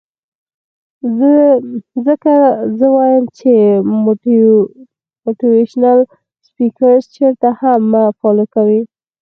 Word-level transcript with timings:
ځکه 2.05 2.33
زۀ 2.77 2.87
وائم 2.95 3.23
چې 3.37 3.51
موټيوېشنل 5.25 5.99
سپيکرز 6.47 7.03
چرته 7.15 7.47
هم 7.59 7.81
مۀ 7.91 8.03
فالو 8.19 8.45
کوئ 8.53 8.77